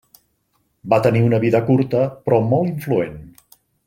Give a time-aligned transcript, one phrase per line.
[0.93, 3.21] Va tenir una vida curta, però molt influent.